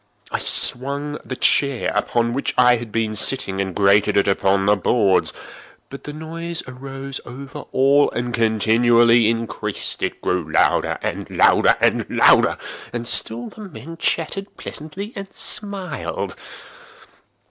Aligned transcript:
I 0.31 0.39
swung 0.39 1.19
the 1.23 1.35
chair 1.35 1.91
upon 1.93 2.33
which 2.33 2.55
I 2.57 2.77
had 2.77 2.91
been 2.91 3.15
sitting, 3.15 3.61
and 3.61 3.75
grated 3.75 4.17
it 4.17 4.27
upon 4.27 4.65
the 4.65 4.75
boards, 4.75 5.31
but 5.91 6.05
the 6.05 6.11
noise 6.11 6.63
arose 6.67 7.21
over 7.23 7.59
all 7.71 8.09
and 8.09 8.33
continually 8.33 9.29
increased. 9.29 10.01
It 10.01 10.19
grew 10.19 10.51
louder—louder—louder! 10.51 12.57
And 12.91 13.07
still 13.07 13.49
the 13.49 13.61
men 13.61 13.95
chatted 13.97 14.57
pleasantly, 14.57 15.13
and 15.15 15.31
smiled. 15.35 16.35